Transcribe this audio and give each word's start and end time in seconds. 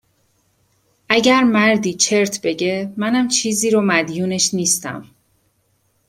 اگر 1.09 1.43
مردی 1.43 1.93
چرت 1.93 2.41
بگه، 2.41 2.93
منم 2.97 3.27
چیزی 3.27 3.69
رو 3.71 3.81
مدیونش 3.81 4.53
نیستم 4.53 5.05